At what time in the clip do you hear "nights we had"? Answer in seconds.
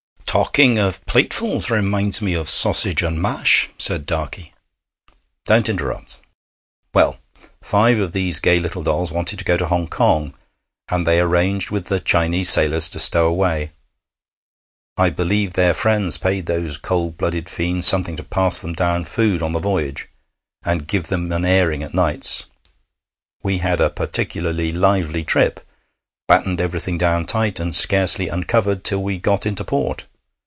21.93-23.81